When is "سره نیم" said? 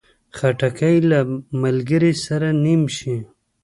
2.25-2.81